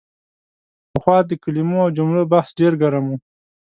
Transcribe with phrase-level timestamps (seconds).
[0.91, 3.13] پخوا د کلمو او جملو بحث ډېر ګرم و.